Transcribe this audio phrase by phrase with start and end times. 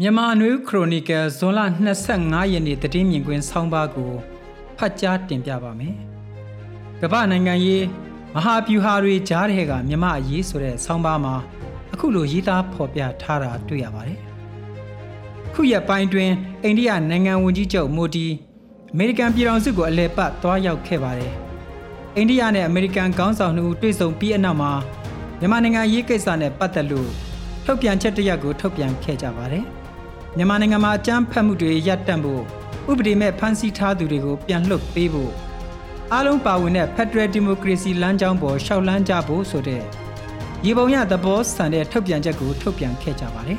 [0.00, 1.60] မြန်မာနွေခရိုနီကယ်ဇွန်လ
[2.02, 4.12] 25ရက်နေ့တည်င်းမြင်ကွင်းဆောင်းပါးကို
[4.78, 5.96] ဖတ်ကြားတင်ပြပါမယ်။
[7.00, 7.84] ကမ္ဘာနိုင်ငံရေး
[8.34, 11.34] မဟာဗျူဟာတွေကြားတဲ့ကမြမအရေးဆိုတဲ့ဆောင်းပါးမှာ
[11.92, 14.20] အခုလိုရေးသားဖော်ပြထားတာတွေ့ရပါတယ်။
[15.52, 16.30] ခုရက်ပိုင်းတွင်
[16.62, 18.26] အိန္ဒိယနိုင်ငံဝန်ကြီးချုပ်မိုဒီ
[18.92, 21.32] အမေရိကန်ပြည်ထောင်စုကိုအလဲပတ်သွားရောက်ခဲ့ပါတယ်။
[22.16, 24.72] အိန္ဒိယနဲ့အမေရိကန်ခေါင်းဆောင်တို့တွေ့ဆုံပြီးအနောက်မှာ
[25.40, 27.10] မြန်မာနိုင်ငံရေးကိစ္စနဲ့ပတ်သက်လို့
[27.64, 29.66] ထုတ်ပြန်ချက်တရက်ကိုထုတ်ပြန်ခဲ့ကြပါတယ်။
[30.36, 32.42] မြန်မာနိုင်ငံမှာအကြမ်းဖက်မှုတွေရပ်တန့်ဖို့
[32.90, 35.32] ဥပဒေမဲ့ဖမ်းဆီးထားသူတွေကိုပြန်လွှတ်ပေးဖို့
[36.12, 39.82] အားလုံးပါဝင်တဲ့ Federal Democracy လမ်းကြောင်းပေါ်ရှောက်လန်းကြဖို့ဆိုတဲ့
[40.66, 43.58] ရေပုံရသဘောဆန်တဲ့ထုတ်ပြန်ချက်ကိုထုတ်ပြန်ခဲ့ကြပါတယ်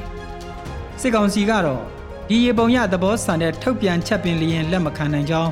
[1.02, 1.82] ။စစ်ကောင်စီကတော့
[2.30, 5.52] ဒီရေပုံရသဘောဆန်တဲ့ထုတ်ပြန်ချက်ပင်လျင်လက်မခံနိုင်ကြောင်း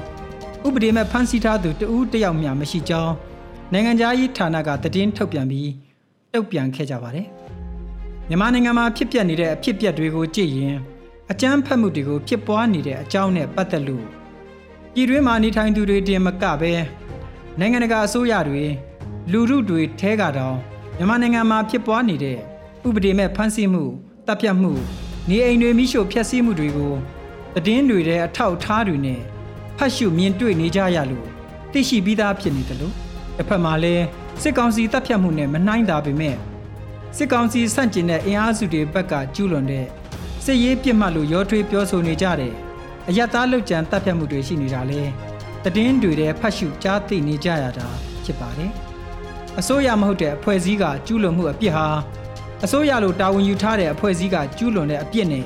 [0.67, 3.13] ဥပဒေမဲ့ဖမ်းဆီးထားသူတဦးတယောက်မျှမရှိကြောင်း
[3.73, 5.70] နိုင်ငံသားရေးဌာနကတည်င်းထုတ်ပြန်ပြီး
[6.34, 7.27] တုတ်ပြန်ခဲ့ကြပါတယ်။
[8.29, 10.77] မြန်မာနိုင်ငံမှာဖြစ်ပျက်နေတဲ့အဖြစ်ပျက်တွေကိုကြည့်ရင်
[11.31, 14.05] အကြမ်းဖက်မှုတွေကိုဖြစ်ပွားနေတဲ့အကြောင်းနဲ့ပတ်သက်လို့
[14.93, 16.74] ပြည်တွင်းမှာနေထိုင်သူတွေတင်မကပဲ
[17.60, 18.63] နိုင်ငံတကာအစိုးရတွေ
[19.32, 20.57] လူမှုတွေထဲကတောင်
[20.98, 22.37] မြန်မာနိုင်ငံမှာဖြစ်ပွားနေတဲ့
[22.87, 23.84] ဥပဒေမဲ့ဖမ်းဆီးမှု
[24.27, 24.71] တပ်ဖြတ်မှု
[25.29, 26.93] နေအိမ်တွေမိရှို့ဖျက်ဆီးမှုတွေကို
[27.55, 29.20] သတင်းတွေထဲအထောက်အထားတွေနဲ့
[29.77, 31.27] ဖတ်ရှုမြင်တွေ့နေကြရလို့
[31.71, 32.96] သိရှိပြီးသားဖြစ်နေတယ်လို့
[33.37, 34.05] တစ်ဖက်မှာလည်း
[34.41, 36.35] စစ်ကောင်စီတပ်ဖြတ်မှုနဲ့မနှိုင်းတာပေမဲ့
[37.18, 39.87] စစ်ကောင်စီဆန့်ကျင်တဲ့အင်အားစုတွေဘက်ကကျူးလွန်တဲ့
[40.45, 42.53] စစ်ရေးပြစ်မှတ်လို့ရောထွေးပြောဆိုနေကြတယ်
[43.09, 45.01] အယက်သားလုတ်ကြံတပ်ဖြတ်မှုတွေရှိနေတာလေ
[45.75, 47.87] တည်င်းတွေတဲ့ဖတ်ရှုကြားသိနေကြရတာ
[48.23, 48.71] ဖြစ်ပါတယ်
[49.59, 51.87] အစိုးရမဟုတ်တဲ့အဖွဲ့အစည်းကကျူးလွန်မှုအပြစ်ဟာ
[52.65, 55.45] အစိုးရလိုတာဝန်ယူထားတဲ့အဖွဲ့အစည်းကကျူးလွန်တဲ့အပြစ်နဲ့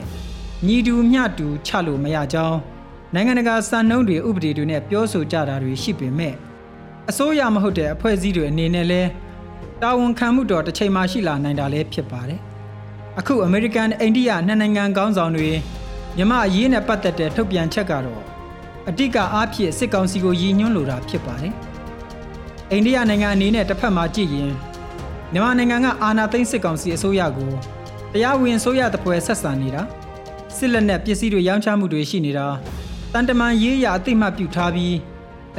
[0.67, 2.59] ညီတူမျှတူချလို့မရကြောင်း
[3.13, 6.33] နိုင်ငံတကာစံနှုန်းတွေဥပဒေတွေနဲ့ပြောဆိုကြတာတွေရှိပေမဲ့
[7.09, 9.01] အစိုးရမဟုတ်တဲ့အဖွဲ့အစည်းတွေအနေနဲ့လဲ
[9.81, 12.41] တာဝန်ခံမှုတော့တစ်ချိန်မှရှိလာနိုင်တာလည်းဖြစ်ပါတယ်။
[13.19, 15.49] အခုအမေရိကန်အိန္ဒိယနှစ်နိုင်ငံခေါင်းဆောင်တွေ
[16.17, 18.21] မြမအရေးနဲ့ပတ်သက်တဲ့ထုတ်ပြန်ချက်ကတော့
[18.89, 21.53] အတိကအားဖြင့်စစ်ကောင်စီကိုရည်ညွှန်းလိုတာဖြစ်ပါတယ်။
[22.71, 24.51] အိန္ဒိယနိုင်ငံအနေနဲ့တစ်ဖက်မှာကြည့်ရင်
[25.33, 27.51] မြန်မာနိုင်ငံကအာဏာသိမ်းစစ်ကောင်စီအစိုးရကို
[28.13, 29.81] တရားဝင်ဆိုရတဲ့ပွဲဆက်ဆံနေတာ
[30.57, 32.47] စစ်လက်နက်ပစ္စည်းတွေရောင်းချမှုတွေရှိနေတာ
[33.13, 34.95] တန်တမန်ရေးရအသိမှတ်ပြုထားပြီး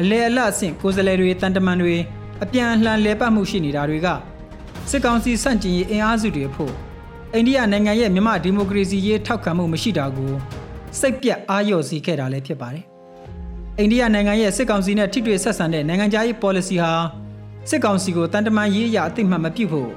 [0.00, 1.94] အလဲအလတ်အဆင့်ကိုယ်စားလှယ်တွေတန်တမန်တွေ
[2.42, 4.08] အပြန်အလှန်လဲပတ်မှုရှိနေတာတွေက
[4.90, 6.85] စစ်ကောင်စီစန့်ကျင်ရေးအင်အားစုတွေဖို့
[7.36, 10.32] အိန္ဒိယနိုင်ငံရဲ့မြမဒီမိုကရေစီရေးထောက်ခံမှုမရှိတာကို
[11.00, 12.84] စိတ်ပြတ်အာရုံစီခဲ့တာလည်းဖြစ်ပါတယ်။
[13.78, 16.92] အိန္ဒိယနိုင်ငံရဲ့စစ်ကောင်စီနဲ့ထိတွေ့ဆက်ဆံတဲ့နိုင်ငံခြားရေး policy ဟာ
[17.70, 19.90] စစ်ကောင်စီကိုတန်တမာရေးအရာအသိမှတ်မပြုဖို့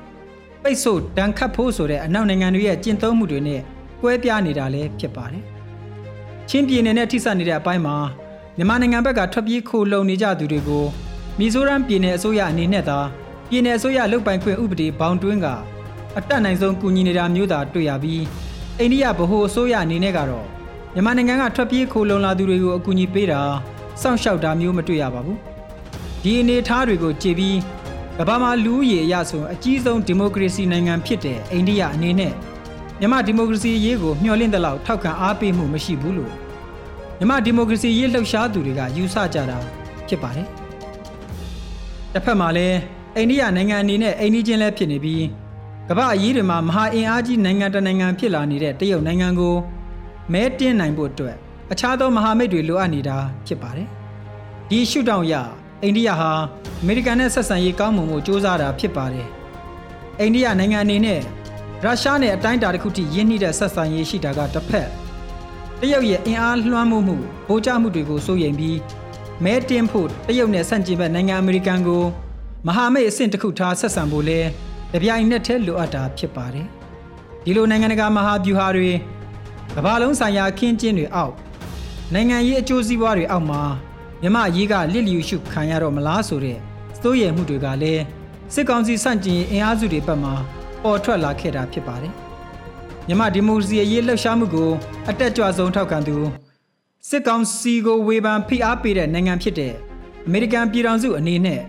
[0.63, 3.61] ပိတ်ဆို့ဒဏ်ခတ်ဖို့ဆိုတဲ့အနောက်နိုင်ငံတွေရဲ့ကျင့်သုံးမှုတွေနဲ့
[4.01, 5.44] ကွဲပြားနေတာလည်းဖြစ်ပါတယ်။
[6.49, 7.97] ချင်းပြည်နယ်နဲ့ထိစပ်နေတဲ့အပိုင်းမှာ
[8.57, 10.85] မြန်မာနိုင်ငံဘက်ကထွက်ပြေးခိုလုံနေကြသူတွေကို
[11.39, 12.99] မီဇိုရမ်ပြည်နယ်အစိုးရအနေနဲ့သာ
[13.49, 15.47] ပြည်နယ်အစိုးရလုတ်ပိုင်ခွင့်ဥပဒေဘောင်တွင်းက
[16.19, 18.24] အတက်နိုင်ဆုံးကူညီနေတာမျိုးသာတွေ့ရပြီး
[18.80, 20.46] အိန္ဒိယဗဟိုအစိုးရအနေနဲ့ကတော့
[20.94, 23.41] မြန်မာနိုင်ငံကထွက်ပြေးခိုလုံလာသူတွေကိုအကူအညီပေးတာ
[24.02, 25.38] စောင့်ရှောက်တာမျိုးမတွေ့ရပါဘူး
[26.24, 27.58] ဒီအနေအထားတွေကိုကြည်ပြီး
[28.18, 32.34] ကမ္ဘာမှာလူဦးရေအရဆိုအကြီးဆုံးဒီမိုကရေစီနိုင်ငံဖြစ်တဲ့အိန္ဒိယအနေနဲ့
[33.00, 36.31] မြန်မာဒီမိုကရေစီရေးကိုမျှော်လင့်တဲ့လောက်ထောက်ခံအားပေးမှုမရှိဘူးလို့
[37.18, 39.58] မြန်မာဒီမိုကရေစီရေးလှုပ်ရှားသူတွေကယူဆကြတာ
[40.08, 40.47] ဖြစ်ပါတယ်
[42.13, 42.78] တစ်ဖက်မှာလည်း
[43.16, 45.24] အိန္ဒိယနိုင်ငံအနေနဲ့အိန္ဒိချင်းလည်းဖြစ်နေပြီး
[45.91, 49.55] ကမ္ဘာအရေးတွေမှာမဟာအင်အားကြီးနိုင်ငံတနိုင်ငံဖြစ်လာနေတဲ့တရုတ်နိုင်ငံကို
[50.33, 51.35] မဲတင်းနိုင်ဖို့အတွက်
[51.72, 53.17] အခြားသောမဟာမိတ်တွေလိုအပ်နေတာ
[53.47, 53.88] ဖြစ်ပါတယ်။
[54.69, 55.33] ဒီရှုထောင့်ရ
[55.83, 56.31] အိန္ဒိယဟာ
[56.81, 59.28] အမေရိကန်နဲ့ဆက်ဆံရေးကောင်းမွန်မှုစ조사တာဖြစ်ပါတယ်။
[60.19, 61.19] အိန္ဒိယနိုင်ငံအနေနဲ့
[61.83, 64.88] ရုရှားနဲ့အတိုင်းအတာတစ်ခုထိရင်းနှီးတဲ့ဆက်ဆံရေးရှိတာကတစ်ဖက်
[65.79, 67.17] တရုတ်ရဲ့အင်အားလွှမ်းမိုးမှု
[67.47, 68.78] ဗိုလ်ချမှုတွေကိုစိုးရိမ်ပြီး
[69.44, 72.03] မဲတင်းဖို့တရုတ်နဲ့ဆန့်ကျင်ဘက်နိုင်ငံအမေရိကန်ကို
[72.67, 74.41] မဟာမိတ်အဆင့်တစ်ခုထားဆက်ဆံဖို့လဲ
[74.94, 76.67] တပြိုင်နက်တည်းလိုအပ်တာဖြစ်ပါတယ်
[77.44, 78.89] ဒီလိုနိုင်ငံတကာမဟာဗျူဟာတွေ
[79.75, 81.33] ကမ္ဘာလုံးဆိုင်ရာခင်းကျင်းတွေအောက်
[82.13, 83.61] နိုင်ငံရေးအကျိုးစီးပွားတွေအောက်မှာ
[84.22, 86.57] မြမရေးကလစ်လျူရှုခံရတော့မလားဆိုတဲ့
[87.01, 88.03] စိုးရိမ်မှုတွေကလည်း
[88.53, 90.31] စစ်ကောင်စီစန့်ကျင်အင်အားစုတွေဘက်မှ
[90.83, 92.13] ပေါ်ထွက်လာခဲ့တာဖြစ်ပါတယ်
[93.07, 94.72] မြမဒီမိုကရေစီရေးလှုပ်ရှားမှုကို
[95.09, 96.17] အတက်ကြွဆုံးထောက်ခံသူ
[97.09, 99.73] စစ်ကောင်စီကိုဝေဖန်ဖိအားပေးတဲ့နိုင်ငံဖြစ်တဲ့
[100.25, 101.61] အမေရိကန်ပြည်ထောင်စုအနေနဲ့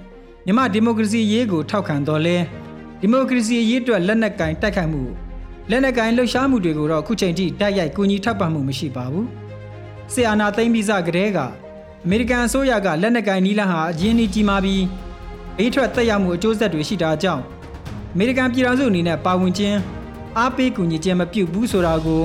[0.46, 2.36] မြမဒီမိုကရေစီရေးကိုထောက်ခံတော်လဲ
[3.00, 5.02] ဒီမိုကရေစီရေးအတွက်လက်နက်ကင်တိုက်ခိုက်မှု
[5.70, 9.26] လက်နက်ကင်လှုပ်ရှားမှုတွေကိုတော့အခုချိန်ထိတိုက်ရိုက်ကူညီထောက်ပံ့မှုမရှိပါဘူး။
[10.12, 11.38] ဆီအာနာသိမ့်ပြီးစကတည်းက
[12.04, 14.84] အမေရိကန်အစိုးရကလက်နက်ကင်နီးလန်းဟာအရင်းနှီးကြီးမားပြီး
[15.58, 17.42] ဘေးထွက်သက်ရောက်မှုအကျိုးဆက်တွေရှိတာကြောင့်
[18.14, 19.78] အမေရိကန်ပြည်ထောင်စုအနေနဲ့ပါဝင်ခြင်း
[20.38, 22.22] အားပေးကူညီခြင်းမပြုဘူးဆိုတာကို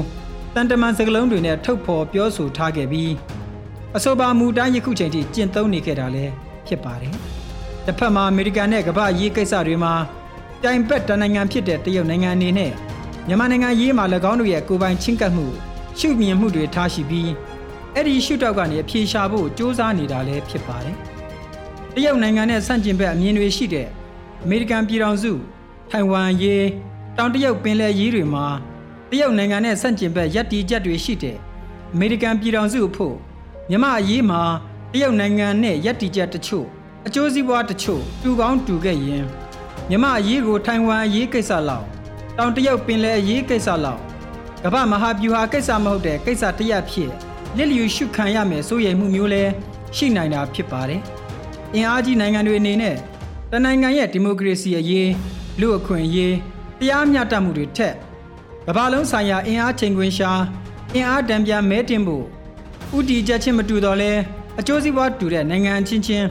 [0.53, 3.11] တန်တမန်စကလုံးတွေနဲ့ထုတ်ဖော်ပြောဆိုထားခဲ့ပြီး
[3.95, 6.31] အဆိုပါမူတိုင်းယခုချိန်ထိကျင့်သုံးနေခဲ့တာလည်း
[6.67, 7.13] ဖြစ်ပါတယ်။
[7.85, 9.93] တစ်ဖက်မှာအမေရိကန်နဲ့ကမ္ဘာရေးကိစ္စတွေမှာ
[10.65, 12.71] ပြိုင်ဘက်တနိုင်ငံဖြစ်တဲ့တရုတ်နိုင်ငံအနေနဲ့
[13.27, 15.45] မြန်မာနိုင်ငံရေးမှာ၎င်းတို့ရဲ့ကိုပိုင်ချင်းကပ်မှု
[15.99, 17.31] ရှုမြင်မှုတွေထားရှိပြီး
[17.93, 20.95] အဲ့ဒီရှုထောက်ကနေအဖြေရှာဖို့စ조사နေတာလည်းဖြစ်ပါတယ်။
[21.93, 23.87] တရုတ်နိုင်ငံနဲ့ဆန့်ကျင်ဘက်အမြင်တွေရှိတဲ့
[24.43, 25.31] အမေရိကန်ပြည်ထောင်စု
[25.91, 26.65] ထိုင်ဝမ်ရေး
[27.17, 28.45] တောင်တရုတ်ပင်လယ်ရေးတွေမှာ
[29.09, 31.37] တရုတ်နိုင်ငံနဲ့ဆန့်ကျင်ဘက်ရပ်တည်ချက်တွေရှိတဲ့
[31.93, 33.15] အမေရိကန်ပြည်ထောင်စုအဖို့
[33.69, 34.41] မြမအရေးမှာ
[34.93, 36.65] တရုတ်နိုင်ငံနဲ့ရပ်တည်ချက်တချို့
[37.07, 39.25] အကျိုးစီးပွားတချို့တူကောင်းတူခဲ့ရင်
[39.89, 41.85] မြမအရေးကိုထိုင်ဝမ်အရေးကိစ္စလောက်
[42.37, 44.01] တောင်တရုတ်ပင်လယ်အရေးကိစ္စလောက်
[44.63, 47.11] ကမ္ဘာမဟာဗျူဟာကိစ္စမဟုတ်တဲ့ကိစ္စတစ်ရပ်ဖြစ်
[47.57, 49.43] လစ်လျူရှုခံရမယ်စိုးရိမ်မှုမျိုးလဲ
[49.95, 51.01] ရှိနိုင်တာဖြစ်ပါတယ်။
[51.73, 52.95] အင်အားကြီးနိုင်ငံတွေအနေနဲ့
[53.51, 55.09] တနိုင်ငံရဲ့ဒီမိုကရေစီအရေး
[55.59, 56.35] လူအခွင့်အရေး
[56.79, 57.93] တရားမျှတမှုတွေထက်
[58.67, 60.31] ကမ္ဘာလုံးဆိုင်ရာအင်အားချိန်ခွင်ရှာ
[60.93, 62.25] အင်အားတံပြန်မဲတင်ဖို့
[62.97, 64.11] ဥတီချက်ချင်းမတူတော့လဲ
[64.59, 66.27] အကျိုးစီးပွားတူတဲ့နိုင်ငံချင်းချင်း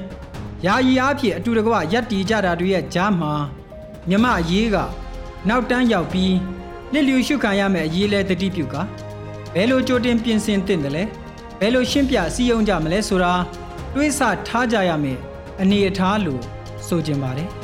[0.66, 3.32] ယာယီအားဖြင့်အတူတကွရပ်တည်ကြတာတွေရဲ့ကြားမှာ
[4.08, 4.76] မြမအရေးက
[5.48, 6.36] နောက်တန်းရောက်ပြီး
[6.92, 8.76] လစ်လျူရှုခံရမယ့်အရေးလဲတတိပြုက
[9.54, 11.04] ဘယ်လိုကြိုတင်ပြင်ဆင်သင့်တယ်လဲ
[11.60, 13.32] ဘယ်လိုရှင်းပြစည်းရုံးကြမလဲဆိုတာ
[13.94, 15.18] တွေးဆထားကြရမယ်
[15.60, 16.42] အနေအထားလို့
[16.86, 17.63] ဆိုကြပါတယ်